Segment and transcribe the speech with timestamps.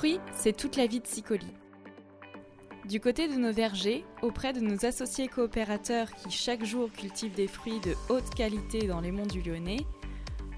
[0.00, 1.52] Fruits, c'est toute la vie de Sicoli.
[2.88, 7.48] Du côté de nos vergers, auprès de nos associés coopérateurs qui chaque jour cultivent des
[7.48, 9.84] fruits de haute qualité dans les monts du Lyonnais,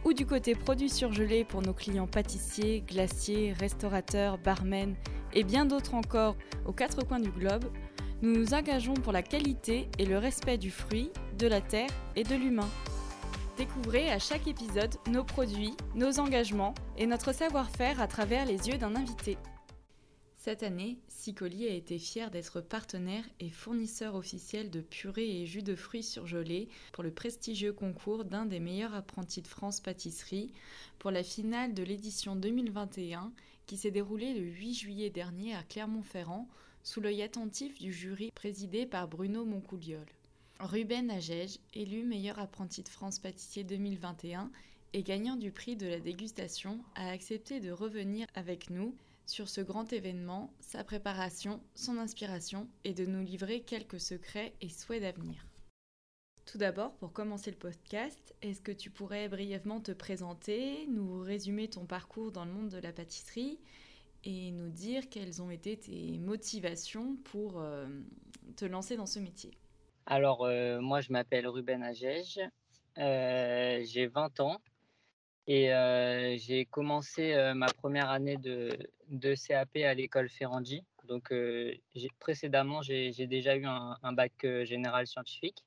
[0.05, 4.95] ou du côté produits surgelés pour nos clients pâtissiers, glaciers, restaurateurs, barmen
[5.33, 6.37] et bien d'autres encore
[6.67, 7.65] aux quatre coins du globe,
[8.21, 12.25] nous nous engageons pour la qualité et le respect du fruit, de la terre et
[12.25, 12.69] de l'humain.
[13.61, 18.79] Découvrez à chaque épisode nos produits, nos engagements et notre savoir-faire à travers les yeux
[18.79, 19.37] d'un invité.
[20.39, 25.63] Cette année, Sicoli a été fier d'être partenaire et fournisseur officiel de purée et jus
[25.63, 30.55] de fruits surgelés pour le prestigieux concours d'un des meilleurs apprentis de France pâtisserie
[30.99, 33.31] pour la finale de l'édition 2021
[33.67, 36.49] qui s'est déroulée le 8 juillet dernier à Clermont-Ferrand
[36.83, 40.07] sous l'œil attentif du jury présidé par Bruno Moncouliol.
[40.63, 44.51] Ruben Agege, élu meilleur apprenti de France pâtissier 2021
[44.93, 49.63] et gagnant du prix de la dégustation, a accepté de revenir avec nous sur ce
[49.63, 55.47] grand événement, sa préparation, son inspiration et de nous livrer quelques secrets et souhaits d'avenir.
[56.45, 61.69] Tout d'abord, pour commencer le podcast, est-ce que tu pourrais brièvement te présenter, nous résumer
[61.69, 63.59] ton parcours dans le monde de la pâtisserie
[64.25, 67.89] et nous dire quelles ont été tes motivations pour euh,
[68.57, 69.53] te lancer dans ce métier?
[70.07, 72.41] Alors, euh, moi, je m'appelle Ruben Agege,
[72.99, 74.61] euh, j'ai 20 ans
[75.47, 78.71] et euh, j'ai commencé ma première année de,
[79.09, 80.85] de CAP à l'école Ferrandi.
[81.05, 81.33] Donc,
[82.21, 84.33] précédemment, j'ai déjà eu un, bac
[84.65, 85.65] général scientifique.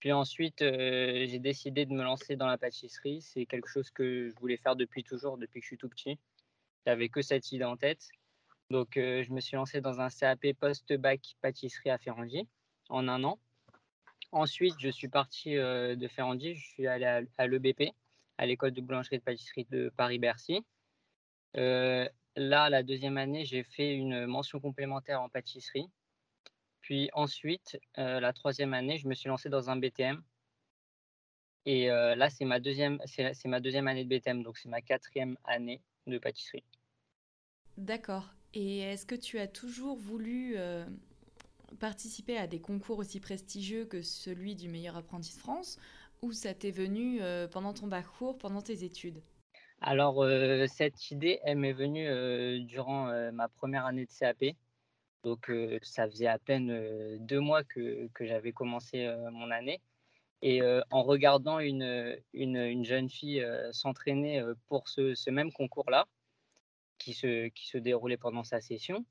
[0.00, 3.20] Puis ensuite, j'ai décidé de me lancer dans la pâtisserie.
[3.20, 6.18] C'est quelque chose que je voulais faire depuis toujours, depuis que je suis tout petit.
[6.86, 8.08] J'avais que cette idée en tête.
[8.70, 12.48] Donc, je me suis lancé dans un CAP post-bac pâtisserie à Ferrandi
[12.90, 13.38] en un an.
[14.32, 17.94] Ensuite, je suis parti euh, de Ferrandi, je suis allé à, l'EBP,
[18.38, 20.64] à l'école de boulangerie de pâtisserie de Paris-Bercy.
[21.56, 25.88] Euh, là, la deuxième année, j'ai fait une mention complémentaire en pâtisserie.
[26.80, 30.22] Puis ensuite, euh, la troisième année, je me suis lancé dans un BTM.
[31.66, 35.36] Et là, c'est ma, deuxième, c'est, ma deuxième année de BTM, donc c'est ma quatrième
[35.44, 36.64] année de pâtisserie.
[37.76, 38.30] D'accord.
[38.54, 40.56] Et est-ce que tu as toujours voulu
[41.78, 45.78] participer à des concours aussi prestigieux que celui du meilleur apprenti de France
[46.22, 49.22] ou ça t'est venu euh, pendant ton parcours, pendant tes études?
[49.80, 54.56] Alors, euh, cette idée, elle m'est venue euh, durant ma première année de CAP.
[55.22, 59.80] Donc, ça faisait à peine deux mois que, j'avais commencé mon année.
[60.40, 66.06] Et en regardant une, une, une jeune fille s'entraîner pour ce, même concours-là,
[66.96, 69.04] qui se déroulait pendant sa session,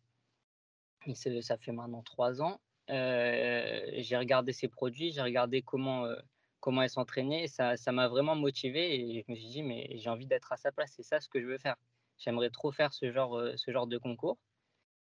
[1.14, 2.60] ça fait maintenant trois ans.
[2.90, 6.16] Euh, j'ai regardé ses produits, j'ai regardé comment, euh,
[6.60, 7.48] comment elle s'entraînait.
[7.48, 10.58] Ça, ça m'a vraiment motivé et je me suis dit, mais j'ai envie d'être à
[10.58, 11.76] sa place, c'est ça ce que je veux faire.
[12.18, 14.38] J'aimerais trop faire ce genre, euh, ce genre de concours.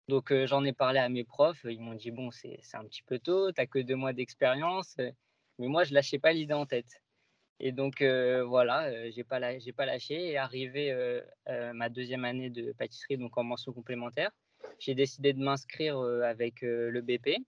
[0.08, 3.18] Donc j'en ai parlé à mes profs, ils m'ont dit, bon, c'est un petit peu
[3.18, 4.96] tôt, tu n'as que deux mois d'expérience.
[5.58, 7.02] Mais moi, je lâchais pas l'idée en tête.
[7.58, 10.28] Et donc voilà, j'ai pas, pas lâché.
[10.28, 10.94] Et arrivé
[11.74, 14.30] ma deuxième année de pâtisserie, donc en mention complémentaire,
[14.78, 17.38] j'ai décidé de m'inscrire euh, avec euh, le BP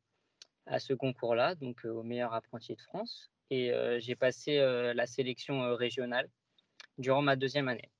[0.66, 3.30] à ce concours-là, donc euh, au meilleur apprenti de France.
[3.50, 6.28] Et j'ai passé la sélection régionale
[6.98, 7.90] durant ma deuxième année.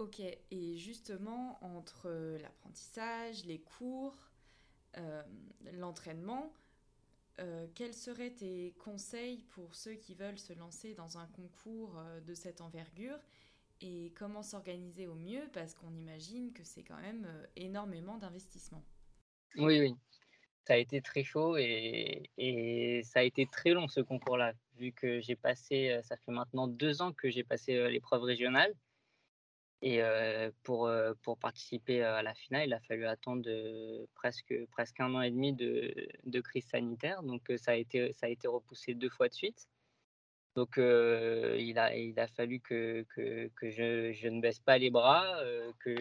[0.00, 2.10] Ok, et justement, entre
[2.42, 4.16] l'apprentissage, les cours,
[5.74, 6.52] l'entraînement,
[7.76, 12.60] quels seraient tes conseils pour ceux qui veulent se lancer dans un concours de cette
[12.60, 13.20] envergure?
[13.80, 18.82] Et comment s'organiser au mieux parce qu'on imagine que c'est quand même euh, énormément d'investissement.
[19.56, 19.94] Oui, oui.
[20.66, 25.20] Ça a été très chaud et, ça a été très long ce concours-là, vu que
[25.20, 28.74] j'ai passé, euh, ça fait maintenant deux ans que j'ai passé euh, l'épreuve régionale.
[29.82, 30.00] Et
[30.64, 30.90] pour,
[31.38, 33.46] participer à la finale, il a fallu attendre
[34.14, 34.52] presque,
[34.98, 37.22] un an et demi de, crise sanitaire.
[37.22, 39.68] Donc ça a été repoussé deux fois de suite.
[40.56, 45.38] Donc, il, a, il a fallu que, que, je, je, ne baisse pas les bras,
[45.80, 45.94] que,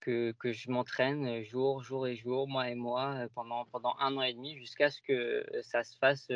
[0.00, 4.22] que, que, je m'entraîne jour, jour et jour, mois et mois, pendant, pendant un an
[4.22, 6.30] et demi, jusqu'à ce que ça se fasse,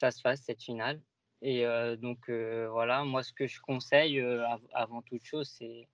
[0.00, 1.02] ça se fasse cette finale.
[1.42, 1.66] Et
[1.98, 4.18] donc, voilà, moi, ce que je conseille
[4.72, 5.86] avant toute chose, c'est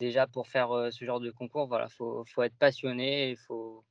[0.00, 3.84] déjà pour faire ce genre de concours, voilà, faut, faut être passionné, il faut,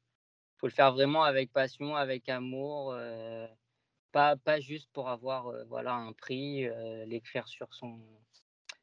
[0.57, 2.95] faut le faire vraiment avec passion, avec amour.
[4.13, 6.69] Pas, pas juste pour avoir voilà, un prix,
[7.06, 8.00] l'écrire sur son,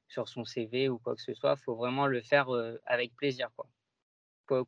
[0.09, 1.55] sur son CV ou quoi que ce soit.
[1.59, 2.49] Il faut vraiment le faire
[2.85, 3.49] avec plaisir.
[3.57, 3.67] Quoi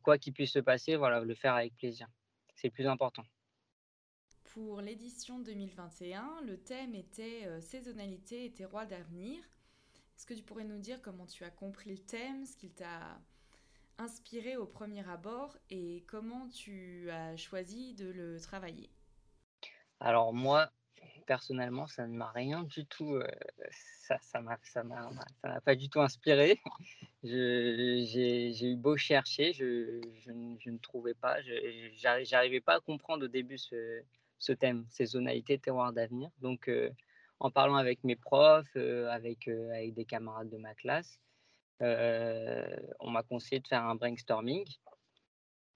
[0.03, 2.06] quoi qu'il puisse se passer, voilà, le faire avec plaisir.
[2.55, 3.25] C'est le plus important.
[4.44, 9.43] Pour l'édition 2021, le thème était saisonnalité et terroir d'avenir.
[10.17, 13.19] Est-ce que tu pourrais nous dire comment tu as compris le thème, ce qu'il t'a
[13.99, 18.91] inspiré au premier abord et comment tu as choisi de le travailler?
[20.05, 20.69] Alors moi,
[21.27, 23.25] personnellement, ça ne m'a rien du tout, euh,
[23.71, 24.59] ça, ça m'a,
[25.65, 26.61] pas du tout inspiré.
[27.23, 31.53] J'ai, eu beau chercher, je, je, ne trouvais pas, je,
[31.95, 34.03] j'arri- j'arrivais pas à comprendre au début ce,
[34.39, 36.31] ce thème, saisonnalité, terroir d'avenir.
[36.41, 36.91] Donc, euh,
[37.39, 41.21] en parlant avec mes profs, euh, avec, avec des camarades de ma classe,
[41.81, 44.65] on m'a conseillé de faire un brainstorming.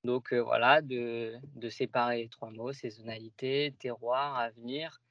[0.07, 1.39] Donc voilà, de,
[1.69, 5.03] séparer les trois mots, saisonnalité, terroir, avenir,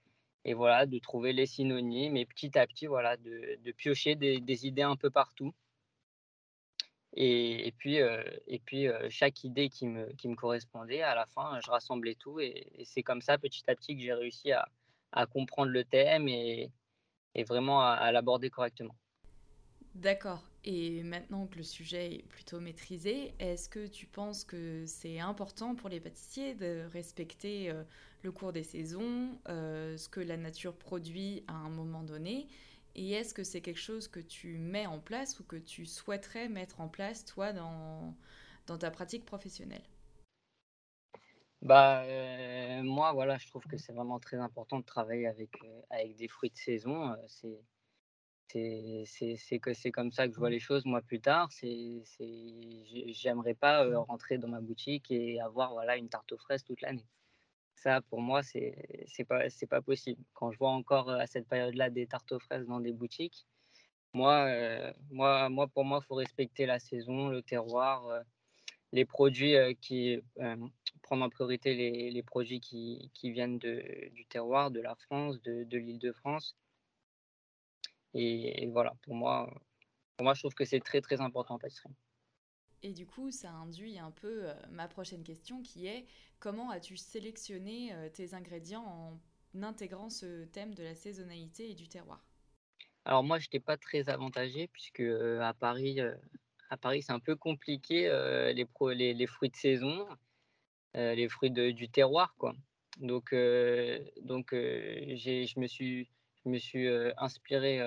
[0.45, 4.83] et voilà, de trouver les synonymes et petit à petit, voilà, de, piocher des, idées
[4.83, 5.53] un peu partout.
[7.18, 11.69] Et, puis, et puis chaque idée qui me, qui me correspondait, à la fin, je
[11.69, 15.83] rassemblais tout et, c'est comme ça, petit à petit, que j'ai réussi à, comprendre le
[15.83, 16.71] thème et,
[17.47, 18.95] vraiment à l'aborder correctement.
[19.94, 20.42] D'accord.
[20.68, 25.76] Et maintenant que le sujet est plutôt maîtrisé, est-ce que tu penses que c'est important
[25.76, 27.84] pour les pâtissiers de respecter euh,
[28.24, 32.48] le cours des saisons, euh, ce que la nature produit à un moment donné?
[32.96, 36.50] Et est-ce que c'est quelque chose que tu mets en place ou que tu souhaiterais
[36.50, 38.16] mettre en place, toi, dans,
[38.66, 39.84] dans ta pratique professionnelle?
[41.62, 45.60] Bah, euh, moi, voilà, je trouve que c'est vraiment très important de travailler avec,
[45.92, 47.16] avec des fruits de saison.
[47.28, 47.60] c'est,
[48.47, 51.51] c'est, que c'est comme ça que je vois les choses, moi, plus tard.
[51.51, 52.25] C'est, c'est,
[52.86, 56.63] j'ai- j'aimerais pas euh, rentrer dans ma boutique et avoir, voilà, une tarte aux fraises
[56.63, 57.07] toute l'année.
[57.75, 60.24] Ça, pour moi, c'est, c'est pas, c'est pas possible.
[60.33, 63.47] Quand je vois encore à cette période-là des tartes aux fraises dans des boutiques,
[64.13, 68.07] moi, euh, moi, moi, pour moi, il faut respecter la saison, le terroir.
[68.07, 68.21] euh,
[68.92, 70.21] les produits euh, qui
[71.01, 75.42] prendre en priorité les, les produits qui, qui viennent de, du terroir, de la France,
[75.42, 76.57] de, de l'île de France.
[78.16, 79.54] Et, et voilà, pour moi,
[80.18, 81.94] pour moi, je trouve que c'est très très important en pâtisserie.
[82.82, 86.06] Et du coup, ça induit un peu euh, ma prochaine question qui est
[86.40, 88.86] comment as-tu sélectionné euh, tes ingrédients
[89.54, 92.26] en intégrant ce thème de la saisonnalité et du terroir?
[93.06, 96.00] Alors moi, je n'étais pas très avantagé puisque euh, à Paris,
[96.70, 98.10] à Paris, c'est un peu compliqué
[98.56, 100.08] les, pro, les, les, fruits de saison,
[100.94, 102.56] les fruits de, du terroir, quoi.
[102.98, 106.10] Donc, euh, donc euh, je me suis,
[106.45, 106.88] je me suis
[107.18, 107.81] inspiré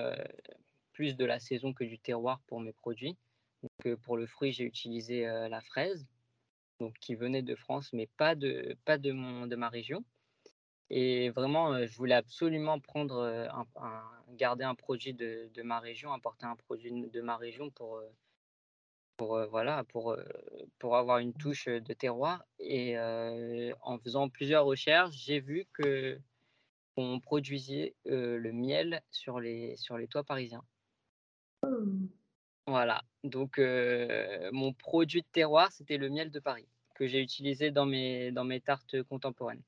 [0.93, 3.17] plus de la saison que du terroir pour mes produits.
[3.63, 6.05] Donc, pour le fruit, j'ai utilisé la fraise,
[6.79, 10.03] donc qui venait de France, mais pas de, pas de, mon, de ma région.
[10.89, 13.65] Et vraiment, je voulais absolument prendre un,
[14.35, 18.01] garder un produit de, de, ma région, importer un produit de ma région pour,
[19.15, 20.17] pour voilà, pour,
[20.79, 22.43] pour avoir une touche de terroir.
[22.59, 22.97] Et
[23.81, 26.19] en faisant plusieurs recherches, j'ai vu que
[27.01, 30.63] on produisait euh, le miel sur les, sur les toits parisiens.
[32.67, 37.71] Voilà, donc euh, mon produit de terroir, c'était le miel de Paris, que j'ai utilisé
[37.71, 39.63] dans mes, dans mes tartes contemporaines.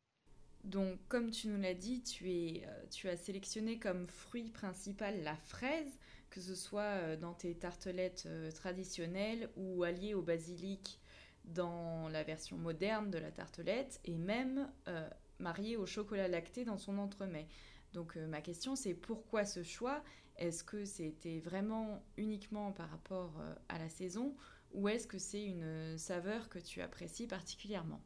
[0.63, 5.35] Donc, comme tu nous l'as dit, tu, es, tu as sélectionné comme fruit principal la
[5.35, 5.97] fraise,
[6.29, 10.99] que ce soit dans tes tartelettes traditionnelles ou alliées au basilic
[11.45, 15.09] dans la version moderne de la tartelette, et même euh,
[15.41, 17.47] mariée au chocolat lacté dans son entremets.
[17.93, 20.03] Donc, euh, ma question, c'est pourquoi ce choix?
[20.37, 24.35] Est-ce que c'était vraiment uniquement par rapport euh, à la saison,
[24.73, 28.01] ou est-ce que c'est une saveur que tu apprécies particulièrement?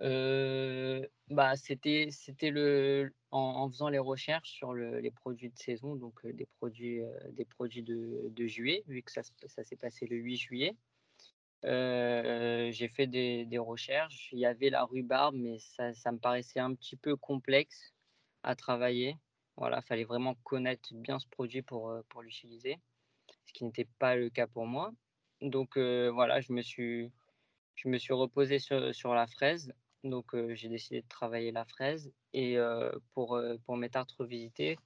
[0.00, 5.96] Euh, bah, c'était, c'était le, en, faisant les recherches sur le, les produits de saison,
[5.96, 9.76] donc euh, des produits, euh, des produits de, de, juillet, vu que ça, ça s'est
[9.76, 10.76] passé le 8 juillet.
[11.64, 14.30] Euh, j'ai fait des, recherches.
[14.32, 17.94] Il y avait la rhubarbe, mais ça, ça, me paraissait un petit peu complexe
[18.42, 19.16] à travailler.
[19.56, 22.78] Voilà, fallait vraiment connaître bien ce produit pour, euh, pour l'utiliser,
[23.46, 24.92] ce qui n'était pas le cas pour moi.
[25.40, 27.12] Donc euh, voilà, je me suis,
[27.74, 29.72] je me suis reposé sur, sur la fraise
[30.04, 32.12] donc, j'ai décidé de travailler la fraise.
[32.32, 32.56] Et
[33.14, 34.78] pour, pour mes tartes revisitées,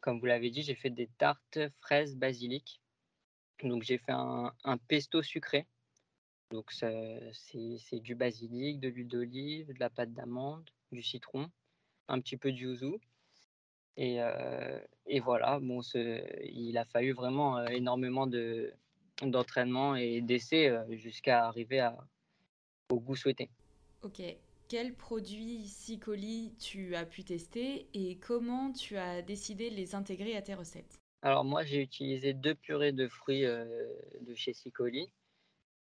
[0.00, 2.80] comme vous l'avez dit, j'ai fait des tartes fraises basilic.
[3.62, 5.66] Donc, j'ai fait un, pesto sucré.
[6.50, 11.50] Donc, c'est du basilic, de l'huile d'olive, de la pâte d'amande, du citron,
[12.08, 12.94] un petit peu de yuzu.
[13.96, 14.18] Et,
[15.06, 15.80] et voilà, bon,
[16.44, 18.28] il a fallu vraiment énormément
[19.22, 21.96] d'entraînement et d'essais jusqu'à arriver à,
[22.90, 23.48] au goût souhaité.
[24.02, 24.22] Ok.
[24.68, 30.36] Quels produits Sicoli tu as pu tester et comment tu as décidé de les intégrer
[30.36, 30.98] à tes recettes?
[31.22, 33.64] Alors moi j'ai utilisé deux purées de fruits euh,
[34.22, 35.08] de chez Sicoli.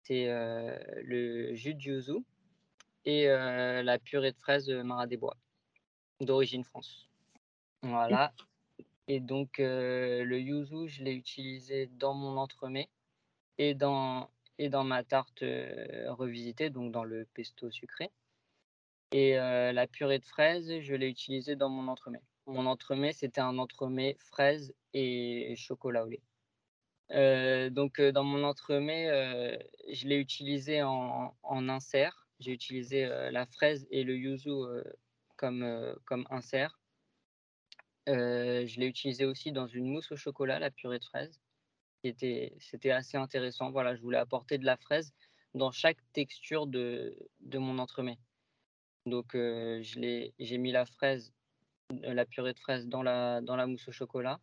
[0.05, 2.19] C'est euh, le jus de yuzu
[3.07, 5.37] et euh, la purée de fraises Marat des Bois
[6.21, 7.09] d'origine France.
[7.83, 8.33] Voilà.
[9.09, 12.89] Et donc le yuzu je l'ai utilisé dans mon entremets
[13.59, 18.11] et dans et dans ma tarte revisitée, donc dans le pesto sucré.
[19.13, 22.23] Et la purée de fraises, je l'ai utilisée dans mon entremets.
[22.47, 26.23] Mon entremets, c'était un entremets fraises et chocolat au lait.
[27.11, 29.09] Donc dans mon entremets,
[29.93, 32.27] je l'ai utilisé en, en insert.
[32.41, 34.51] J'ai utilisé la fraise et le yuzu
[35.37, 36.79] comme, comme insert.
[38.07, 41.41] je l'ai utilisé aussi dans une mousse au chocolat, la purée de fraises.
[42.03, 43.71] C'était assez intéressant.
[43.71, 45.13] Voilà, je voulais apporter de la fraise
[45.55, 48.19] dans chaque texture de, de mon entremets.
[49.07, 51.33] Donc j'ai mis la fraise,
[51.91, 54.41] la purée de fraise dans la, dans la mousse au chocolat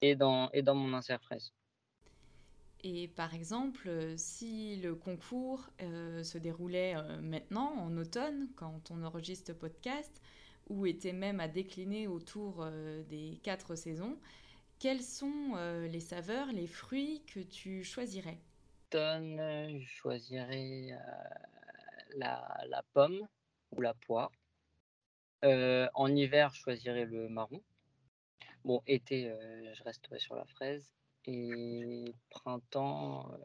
[0.00, 1.52] et dans, et dans mon insert fraise.
[2.82, 9.58] Et par exemple, si le concours se déroulait maintenant, en automne, quand on enregistre le
[9.58, 10.22] podcast,
[10.68, 12.66] ou était même à décliner autour
[13.08, 14.18] des quatre saisons,
[14.78, 15.56] quelles sont
[15.90, 18.38] les saveurs, les fruits que tu choisirais?
[18.86, 20.96] Automne, je choisirais
[22.16, 23.26] la, la, pomme
[23.72, 24.30] ou la poire.
[25.42, 27.62] en hiver, je choisirais le marron.
[28.64, 29.30] Bon, été,
[29.74, 30.94] je resterai sur la fraise.
[31.24, 33.38] Et printemps, euh...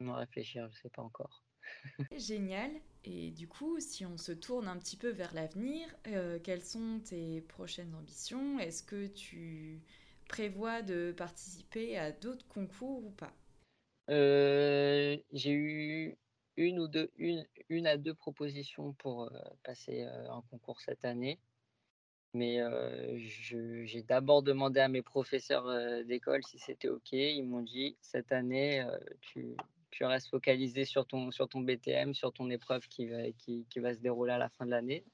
[0.00, 1.44] me réfléchir, je sais pas encore.
[2.16, 2.70] Génial.
[3.04, 7.00] Et du coup, si on se tourne un petit peu vers l'avenir, euh, quelles sont
[7.04, 8.58] tes prochaines ambitions?
[8.58, 9.84] Est-ce que tu
[10.28, 13.36] prévois de participer à d'autres concours ou pas?
[14.10, 16.18] Euh, J'ai eu
[16.56, 21.40] une ou deux, une, une à deux propositions pour euh, passer un concours cette année.
[22.34, 22.60] Mais
[23.16, 27.12] j'ai d'abord demandé à mes professeurs d'école si c'était OK.
[27.12, 28.86] Ils m'ont dit cette année,
[29.20, 29.56] tu,
[30.02, 34.00] restes focalisé sur ton, sur ton BTM, sur ton épreuve qui va, qui va se
[34.00, 35.04] dérouler à la fin de l'année.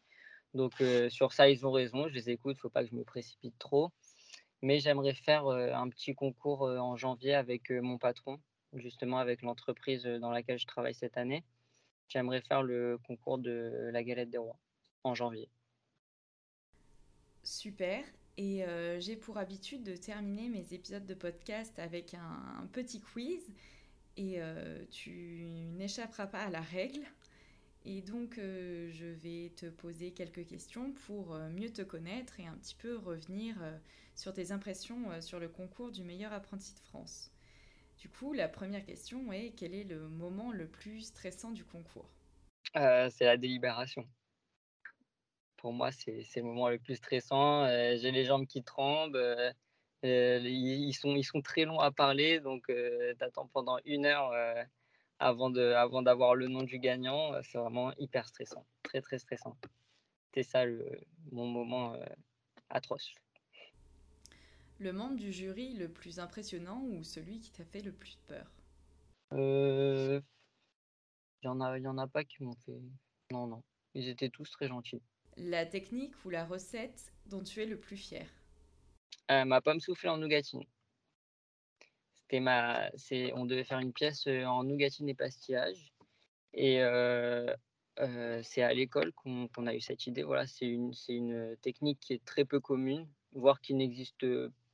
[0.55, 2.09] Donc sur ça, ils ont raison.
[2.09, 2.57] Je les écoute.
[2.57, 3.91] Il ne faut pas que je me précipite trop.
[4.63, 8.41] Mais j'aimerais faire un petit concours en janvier avec mon patron,
[8.75, 11.45] justement avec l'entreprise dans laquelle je travaille cette année.
[12.09, 14.59] J'aimerais faire le concours de la galette des rois
[15.03, 15.49] en janvier.
[17.43, 18.05] Super.
[18.39, 23.41] Et euh, j'ai pour habitude de terminer mes épisodes de podcast avec un, petit quiz.
[24.17, 25.47] Et euh, tu
[25.77, 27.03] n'échapperas pas à la règle.
[27.85, 32.55] Et donc, euh, je vais te poser quelques questions pour mieux te connaître et un
[32.55, 33.57] petit peu revenir
[34.15, 37.31] sur tes impressions sur le concours du meilleur apprenti de France.
[37.99, 42.09] Du coup, la première question est quel est le moment le plus stressant du concours?
[42.75, 44.07] C'est la délibération
[45.63, 47.63] pour moi, c'est le moment le plus stressant.
[47.65, 49.17] Euh, j'ai les jambes qui tremblent.
[49.17, 49.53] Euh,
[50.05, 54.33] euh, ils, sont, ils sont très longs à parler, donc tu attends pendant une heure
[55.21, 57.41] avant d'avoir avant le nom du gagnant.
[57.45, 59.57] C'est vraiment hyper stressant, très très stressant.
[60.35, 60.85] C'est ça le,
[61.31, 61.97] mon moment
[62.69, 63.15] atroce.
[64.81, 68.51] Le membre du jury le plus impressionnant ou celui qui t'a fait le plus peur?
[69.31, 70.21] Il
[71.45, 72.81] n'y en, a, y en a pas qui m'ont fait.
[73.31, 73.63] Non, non.
[73.95, 75.01] Ils étaient tous très gentils.
[75.37, 78.27] La technique ou la recette dont tu es le plus fier
[79.31, 80.65] euh, Ma pomme soufflée en nougatine.
[82.15, 85.93] C'était ma, c'est, on devait faire une pièce euh, en nougatine et pastillage.
[86.53, 87.55] Et euh,
[88.43, 90.23] c'est à l'école qu'on, a eu cette idée.
[90.23, 94.27] Voilà, c'est une, c'est une technique qui est très peu commune, voire qui n'existe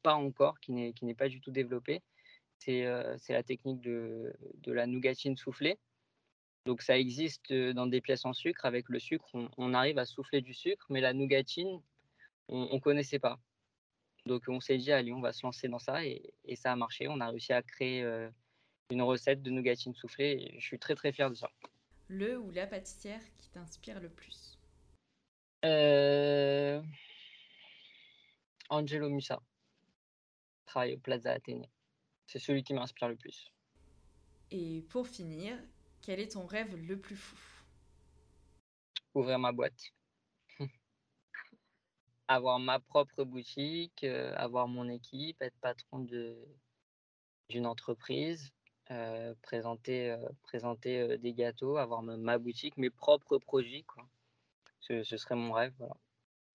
[0.02, 2.02] pas encore, qui n'est, qui n'est pas du tout développée.
[2.58, 2.84] C'est,
[3.18, 5.78] c'est la technique de, de la nougatine soufflée.
[6.68, 8.66] Donc ça existe dans des pièces en sucre.
[8.66, 11.80] Avec le sucre, on, arrive à souffler du sucre, mais la nougatine,
[12.48, 13.40] on ne connaissait pas.
[14.26, 16.04] Donc on s'est dit, allez, on va se lancer dans ça.
[16.04, 17.08] Et, ça a marché.
[17.08, 18.06] On a réussi à créer
[18.90, 20.32] une recette de nougatine soufflée.
[20.42, 21.50] Et je suis très très fier de ça.
[22.06, 24.58] Le ou la pâtissière qui t'inspire le plus?
[25.64, 26.82] Euh...
[28.68, 29.40] Angelo Musa.
[30.66, 31.70] Travaille au Plaza Athénée.
[32.26, 33.54] C'est celui qui m'inspire le plus.
[34.50, 35.56] Et pour finir,
[36.08, 37.36] quel est ton rêve le plus fou?
[39.12, 39.92] Ouvrir ma boîte.
[42.28, 45.98] avoir ma propre boutique, euh, avoir mon équipe, être patron
[47.50, 48.50] d'une entreprise,
[48.90, 53.84] euh, présenter, euh, présenter des gâteaux, avoir ma, boutique, mes propres produits.
[53.84, 54.08] Quoi.
[54.80, 55.74] Ce, serait mon rêve,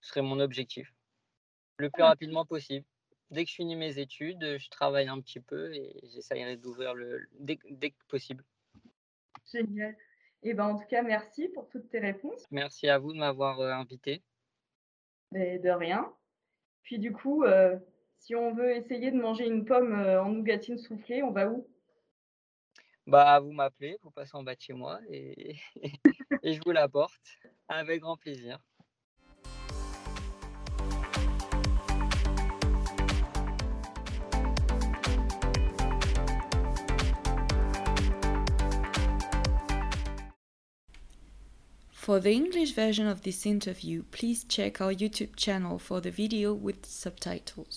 [0.01, 0.91] Ce serait mon objectif.
[1.77, 2.87] Le plus rapidement possible.
[3.29, 7.29] Dès que je finis mes études, je travaille un petit peu et j'essaierai d'ouvrir le
[7.39, 8.43] dès que possible.
[9.51, 9.95] Génial.
[10.45, 12.45] Et eh ben, en tout cas, merci pour toutes tes réponses.
[12.51, 14.21] Merci à vous de m'avoir euh, invité.
[15.31, 16.13] Mais de rien.
[16.81, 17.77] Puis du coup, euh,
[18.17, 21.65] si on veut essayer de manger une pomme euh, en nougatine soufflée, on va où?
[23.07, 25.55] Bah, vous m'appelez, vous passez en bas de chez moi et,
[26.43, 28.59] et je vous l'apporte avec grand plaisir.
[42.03, 46.53] For the English version of this interview, please check our YouTube channel for the video
[46.53, 47.69] with subtitles.